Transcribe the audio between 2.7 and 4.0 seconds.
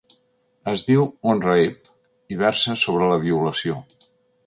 sobre la violació.